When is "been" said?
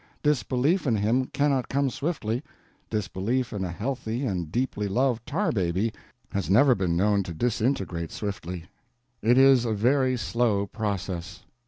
6.73-6.97